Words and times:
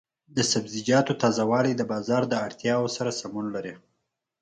د 0.35 0.37
سبزیجاتو 0.51 1.13
تازه 1.21 1.43
والي 1.51 1.73
د 1.75 1.81
بازار 1.91 2.23
د 2.27 2.33
اړتیاوو 2.47 2.93
سره 2.97 3.11
سمون 3.19 3.45
لري. 3.55 3.73